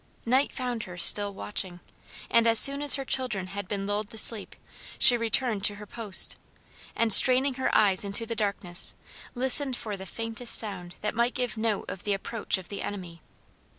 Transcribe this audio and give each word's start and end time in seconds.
Night 0.25 0.51
found 0.51 0.85
her 0.85 0.97
still 0.97 1.31
watching, 1.31 1.79
and 2.31 2.47
as 2.47 2.57
soon 2.57 2.81
as 2.81 2.95
her 2.95 3.05
children 3.05 3.45
had 3.45 3.67
been 3.67 3.85
lulled 3.85 4.09
to 4.09 4.17
sleep 4.17 4.55
she 4.97 5.15
returned 5.15 5.63
to 5.65 5.75
her 5.75 5.85
post 5.85 6.37
and 6.95 7.13
straining 7.13 7.53
her 7.53 7.69
eyes 7.77 8.03
into 8.03 8.25
the 8.25 8.35
darkness, 8.35 8.95
listened 9.35 9.75
for 9.75 9.95
the 9.95 10.07
faintest 10.07 10.55
sound 10.55 10.95
that 11.01 11.13
might 11.13 11.35
give 11.35 11.55
note 11.55 11.87
of 11.87 12.01
the 12.03 12.15
approach 12.15 12.57
of 12.57 12.67
the 12.67 12.81
enemy. 12.81 13.21